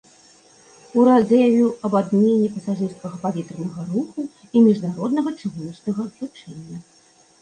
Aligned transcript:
Урад 1.01 1.23
заявіў 1.31 1.67
аб 1.89 1.97
адмене 1.99 2.47
пасажырскага 2.55 3.15
паветранага 3.25 3.81
руху 3.93 4.21
і 4.25 4.57
міжнароднага 4.69 5.29
чыгуначнага 5.43 6.01
злучэння. 6.15 6.77